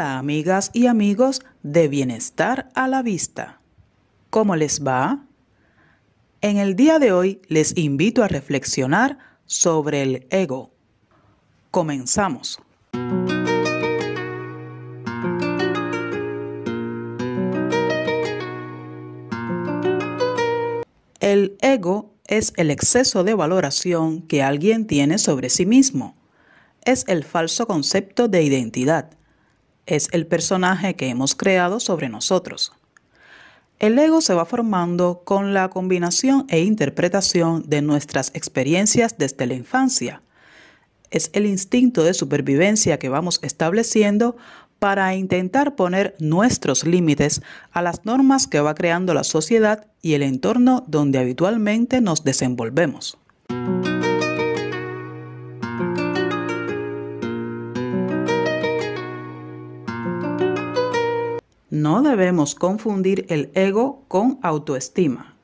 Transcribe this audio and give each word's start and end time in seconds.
amigas 0.00 0.70
y 0.72 0.86
amigos 0.86 1.42
de 1.62 1.88
Bienestar 1.88 2.68
a 2.74 2.88
la 2.88 3.02
Vista. 3.02 3.60
¿Cómo 4.30 4.56
les 4.56 4.84
va? 4.84 5.24
En 6.40 6.58
el 6.58 6.74
día 6.74 6.98
de 6.98 7.12
hoy 7.12 7.40
les 7.48 7.76
invito 7.76 8.22
a 8.22 8.28
reflexionar 8.28 9.18
sobre 9.46 10.02
el 10.02 10.26
ego. 10.30 10.72
Comenzamos. 11.70 12.60
El 21.20 21.56
ego 21.60 22.12
es 22.26 22.52
el 22.56 22.70
exceso 22.70 23.24
de 23.24 23.34
valoración 23.34 24.22
que 24.22 24.42
alguien 24.42 24.86
tiene 24.86 25.18
sobre 25.18 25.48
sí 25.48 25.66
mismo. 25.66 26.16
Es 26.84 27.04
el 27.08 27.24
falso 27.24 27.66
concepto 27.66 28.28
de 28.28 28.42
identidad. 28.42 29.10
Es 29.86 30.08
el 30.12 30.26
personaje 30.26 30.94
que 30.96 31.08
hemos 31.08 31.34
creado 31.34 31.80
sobre 31.80 32.08
nosotros. 32.08 32.72
El 33.78 33.98
ego 33.98 34.20
se 34.20 34.34
va 34.34 34.46
formando 34.46 35.22
con 35.24 35.52
la 35.52 35.68
combinación 35.68 36.46
e 36.48 36.60
interpretación 36.60 37.64
de 37.66 37.82
nuestras 37.82 38.30
experiencias 38.34 39.18
desde 39.18 39.46
la 39.46 39.54
infancia. 39.54 40.22
Es 41.10 41.30
el 41.34 41.44
instinto 41.44 42.02
de 42.02 42.14
supervivencia 42.14 42.98
que 42.98 43.08
vamos 43.08 43.40
estableciendo 43.42 44.36
para 44.78 45.14
intentar 45.14 45.76
poner 45.76 46.14
nuestros 46.18 46.84
límites 46.84 47.42
a 47.72 47.82
las 47.82 48.04
normas 48.04 48.46
que 48.46 48.60
va 48.60 48.74
creando 48.74 49.14
la 49.14 49.24
sociedad 49.24 49.86
y 50.02 50.14
el 50.14 50.22
entorno 50.22 50.84
donde 50.86 51.18
habitualmente 51.18 52.00
nos 52.00 52.24
desenvolvemos. 52.24 53.18
No 61.84 62.02
debemos 62.02 62.54
confundir 62.54 63.26
el 63.28 63.50
ego 63.54 64.04
con 64.08 64.38
autoestima. 64.42 65.36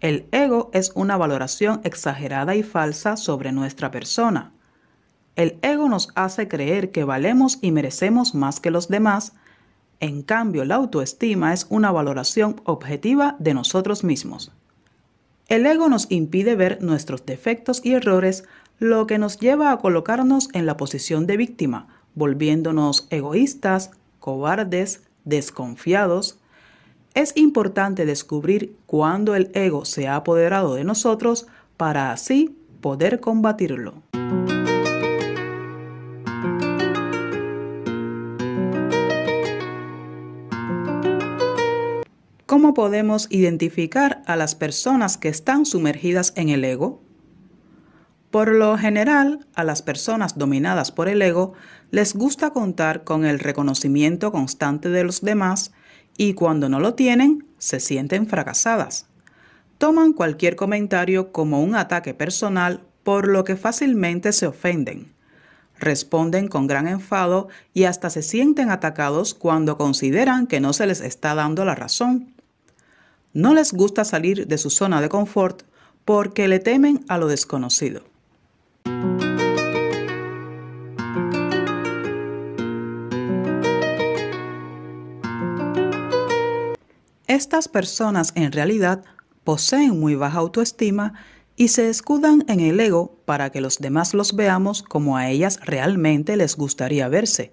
El 0.00 0.26
ego 0.30 0.70
es 0.72 0.92
una 0.94 1.16
valoración 1.16 1.80
exagerada 1.84 2.54
y 2.54 2.62
falsa 2.62 3.16
sobre 3.16 3.50
nuestra 3.50 3.90
persona 3.90 4.54
el 5.36 5.58
ego 5.62 5.88
nos 5.88 6.10
hace 6.14 6.46
creer 6.46 6.90
que 6.92 7.04
valemos 7.04 7.58
y 7.60 7.72
merecemos 7.72 8.34
más 8.34 8.60
que 8.60 8.70
los 8.70 8.88
demás. 8.88 9.32
En 10.00 10.22
cambio, 10.22 10.64
la 10.64 10.76
autoestima 10.76 11.52
es 11.52 11.66
una 11.70 11.90
valoración 11.90 12.60
objetiva 12.64 13.36
de 13.38 13.54
nosotros 13.54 14.04
mismos. 14.04 14.52
El 15.48 15.66
ego 15.66 15.88
nos 15.88 16.10
impide 16.10 16.54
ver 16.54 16.82
nuestros 16.82 17.26
defectos 17.26 17.80
y 17.84 17.94
errores, 17.94 18.44
lo 18.78 19.06
que 19.06 19.18
nos 19.18 19.38
lleva 19.38 19.72
a 19.72 19.78
colocarnos 19.78 20.48
en 20.52 20.66
la 20.66 20.76
posición 20.76 21.26
de 21.26 21.36
víctima, 21.36 21.88
volviéndonos 22.14 23.06
egoístas, 23.10 23.90
cobardes, 24.20 25.02
desconfiados. 25.24 26.38
Es 27.14 27.36
importante 27.36 28.06
descubrir 28.06 28.76
cuándo 28.86 29.34
el 29.34 29.50
ego 29.54 29.84
se 29.84 30.08
ha 30.08 30.16
apoderado 30.16 30.74
de 30.74 30.84
nosotros 30.84 31.46
para 31.76 32.12
así 32.12 32.56
poder 32.80 33.20
combatirlo. 33.20 34.02
¿Cómo 42.46 42.72
podemos 42.72 43.26
identificar 43.30 44.22
a 44.26 44.36
las 44.36 44.54
personas 44.54 45.18
que 45.18 45.28
están 45.28 45.66
sumergidas 45.66 46.32
en 46.36 46.50
el 46.50 46.64
ego? 46.64 47.03
Por 48.34 48.48
lo 48.48 48.76
general, 48.76 49.46
a 49.54 49.62
las 49.62 49.80
personas 49.80 50.36
dominadas 50.36 50.90
por 50.90 51.08
el 51.08 51.22
ego 51.22 51.52
les 51.92 52.14
gusta 52.14 52.50
contar 52.50 53.04
con 53.04 53.24
el 53.24 53.38
reconocimiento 53.38 54.32
constante 54.32 54.88
de 54.88 55.04
los 55.04 55.20
demás 55.20 55.70
y 56.16 56.34
cuando 56.34 56.68
no 56.68 56.80
lo 56.80 56.94
tienen, 56.94 57.46
se 57.58 57.78
sienten 57.78 58.26
fracasadas. 58.26 59.06
Toman 59.78 60.12
cualquier 60.12 60.56
comentario 60.56 61.30
como 61.30 61.62
un 61.62 61.76
ataque 61.76 62.12
personal 62.12 62.80
por 63.04 63.28
lo 63.28 63.44
que 63.44 63.54
fácilmente 63.54 64.32
se 64.32 64.48
ofenden. 64.48 65.14
Responden 65.78 66.48
con 66.48 66.66
gran 66.66 66.88
enfado 66.88 67.46
y 67.72 67.84
hasta 67.84 68.10
se 68.10 68.22
sienten 68.22 68.68
atacados 68.68 69.34
cuando 69.34 69.78
consideran 69.78 70.48
que 70.48 70.58
no 70.58 70.72
se 70.72 70.88
les 70.88 71.02
está 71.02 71.36
dando 71.36 71.64
la 71.64 71.76
razón 71.76 72.34
no 73.32 73.54
les 73.54 73.72
gusta 73.72 74.04
salir 74.04 74.48
de 74.48 74.58
su 74.58 74.70
zona 74.70 75.00
de 75.00 75.08
confort 75.08 75.62
porque 76.04 76.48
le 76.48 76.58
temen 76.58 77.04
a 77.08 77.18
lo 77.18 77.28
desconocido. 77.28 78.13
Estas 87.26 87.68
personas 87.68 88.32
en 88.34 88.52
realidad 88.52 89.02
poseen 89.44 89.98
muy 89.98 90.14
baja 90.14 90.38
autoestima 90.38 91.14
y 91.56 91.68
se 91.68 91.88
escudan 91.88 92.44
en 92.48 92.60
el 92.60 92.78
ego 92.80 93.16
para 93.24 93.50
que 93.50 93.62
los 93.62 93.78
demás 93.78 94.12
los 94.12 94.36
veamos 94.36 94.82
como 94.82 95.16
a 95.16 95.30
ellas 95.30 95.60
realmente 95.62 96.36
les 96.36 96.56
gustaría 96.56 97.08
verse. 97.08 97.52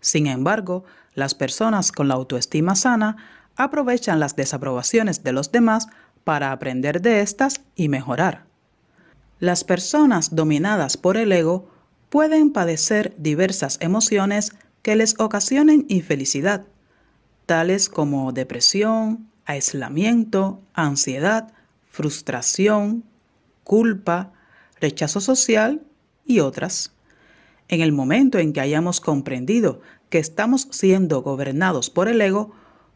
Sin 0.00 0.26
embargo, 0.26 0.84
las 1.14 1.34
personas 1.34 1.92
con 1.92 2.08
la 2.08 2.14
autoestima 2.14 2.74
sana 2.74 3.16
aprovechan 3.56 4.18
las 4.18 4.34
desaprobaciones 4.34 5.22
de 5.22 5.32
los 5.32 5.52
demás 5.52 5.88
para 6.24 6.50
aprender 6.50 7.00
de 7.00 7.20
estas 7.20 7.60
y 7.76 7.88
mejorar. 7.88 8.46
Las 9.38 9.62
personas 9.62 10.34
dominadas 10.34 10.96
por 10.96 11.16
el 11.16 11.30
ego 11.30 11.68
pueden 12.10 12.52
padecer 12.52 13.14
diversas 13.18 13.78
emociones 13.80 14.52
que 14.82 14.96
les 14.96 15.18
ocasionen 15.20 15.84
infelicidad, 15.88 16.66
tales 17.46 17.88
como 17.88 18.32
depresión, 18.32 19.28
aislamiento, 19.46 20.60
ansiedad, 20.74 21.52
frustración, 21.88 23.04
culpa, 23.64 24.32
rechazo 24.80 25.20
social 25.20 25.82
y 26.26 26.40
otras. 26.40 26.92
En 27.68 27.80
el 27.80 27.92
momento 27.92 28.38
en 28.38 28.52
que 28.52 28.60
hayamos 28.60 29.00
comprendido 29.00 29.80
que 30.10 30.18
estamos 30.18 30.68
siendo 30.70 31.22
gobernados 31.22 31.90
por 31.90 32.08
el 32.08 32.20
ego, 32.20 32.52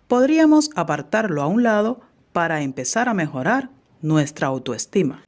podríamos 0.06 0.70
apartarlo 0.74 1.42
a 1.42 1.46
un 1.46 1.62
lado 1.62 2.00
para 2.32 2.62
empezar 2.62 3.08
a 3.08 3.14
mejorar 3.14 3.70
nuestra 4.02 4.48
autoestima. 4.48 5.24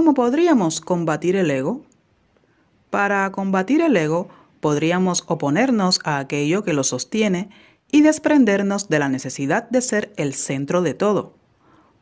¿Cómo 0.00 0.14
podríamos 0.14 0.80
combatir 0.80 1.36
el 1.36 1.50
ego? 1.50 1.82
Para 2.88 3.30
combatir 3.32 3.82
el 3.82 3.94
ego, 3.98 4.30
podríamos 4.60 5.24
oponernos 5.26 6.00
a 6.04 6.16
aquello 6.16 6.64
que 6.64 6.72
lo 6.72 6.84
sostiene 6.84 7.50
y 7.92 8.00
desprendernos 8.00 8.88
de 8.88 8.98
la 8.98 9.10
necesidad 9.10 9.68
de 9.68 9.82
ser 9.82 10.14
el 10.16 10.32
centro 10.32 10.80
de 10.80 10.94
todo 10.94 11.34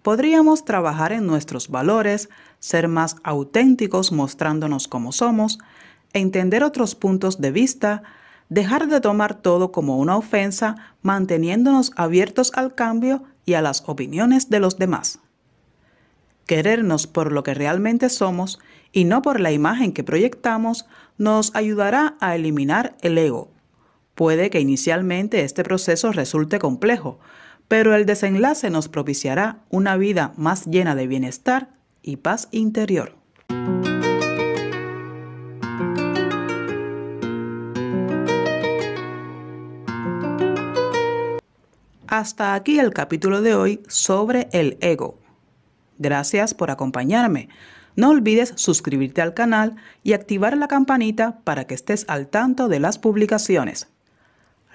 podríamos 0.03 0.64
trabajar 0.64 1.12
en 1.12 1.26
nuestros 1.26 1.70
valores, 1.70 2.28
ser 2.60 2.87
más 2.87 3.16
auténticos 3.25 4.12
mostrándonos 4.12 4.87
como 4.87 5.10
somos, 5.10 5.58
entender 6.12 6.62
otros 6.62 6.94
puntos 6.94 7.41
de 7.41 7.50
vista, 7.50 8.04
dejar 8.48 8.87
de 8.87 9.00
tomar 9.00 9.34
todo 9.42 9.72
como 9.72 9.98
una 9.98 10.16
ofensa, 10.16 10.94
manteniéndonos 11.03 11.91
abiertos 11.97 12.53
al 12.54 12.76
cambio 12.76 13.25
y 13.44 13.54
a 13.54 13.60
las 13.60 13.82
opiniones 13.88 14.48
de 14.48 14.60
los 14.60 14.78
demás. 14.78 15.19
Querernos 16.48 17.06
por 17.06 17.31
lo 17.31 17.42
que 17.42 17.53
realmente 17.53 18.09
somos 18.09 18.59
y 18.91 19.04
no 19.04 19.20
por 19.20 19.38
la 19.38 19.53
imagen 19.53 19.92
que 19.92 20.03
proyectamos 20.03 20.86
nos 21.19 21.54
ayudará 21.54 22.17
a 22.20 22.34
eliminar 22.37 22.96
el 23.02 23.19
ego. 23.19 23.50
Puede 24.14 24.49
que 24.49 24.58
inicialmente 24.58 25.44
este 25.44 25.62
proceso 25.62 26.11
resulte 26.11 26.58
complejo, 26.58 27.20
pero 27.69 27.94
el 27.94 28.06
desenlace 28.06 28.70
nos 28.70 28.88
propiciará 28.88 29.58
una 29.69 29.99
vida 29.99 30.32
más 30.38 30.64
llena 30.64 30.94
de 30.94 31.06
bienestar 31.06 31.69
y 32.00 32.17
paz 32.17 32.49
interior. 32.50 33.14
Hasta 42.06 42.55
aquí 42.55 42.78
el 42.78 42.94
capítulo 42.94 43.43
de 43.43 43.55
hoy 43.55 43.82
sobre 43.87 44.49
el 44.52 44.78
ego. 44.81 45.27
Gracias 45.98 46.54
por 46.54 46.70
acompañarme. 46.70 47.48
No 47.96 48.10
olvides 48.10 48.52
suscribirte 48.54 49.20
al 49.20 49.34
canal 49.34 49.76
y 50.04 50.12
activar 50.12 50.56
la 50.56 50.68
campanita 50.68 51.40
para 51.42 51.66
que 51.66 51.74
estés 51.74 52.04
al 52.08 52.28
tanto 52.28 52.68
de 52.68 52.78
las 52.78 52.98
publicaciones. 52.98 53.88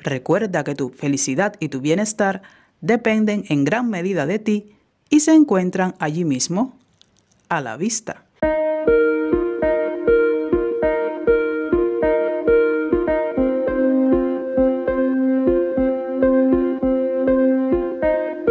Recuerda 0.02 0.66
que 0.66 0.76
tu 0.76 0.90
felicidad 0.90 1.56
y 1.60 1.70
tu 1.70 1.80
bienestar 1.80 2.42
dependen 2.82 3.46
en 3.48 3.64
gran 3.64 3.90
medida 3.90 4.26
de 4.26 4.40
ti 4.40 4.76
y 5.10 5.22
se 5.22 5.34
encuentran 5.34 5.96
allí 6.00 6.26
mismo, 6.26 6.78
a 7.48 7.62
la 7.62 7.78
vista. 7.78 8.26